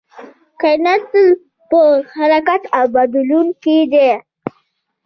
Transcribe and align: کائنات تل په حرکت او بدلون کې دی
کائنات 0.61 1.01
تل 1.11 1.27
په 1.69 1.81
حرکت 2.15 2.63
او 2.77 2.85
بدلون 2.95 3.47
کې 3.63 3.77
دی 3.91 4.11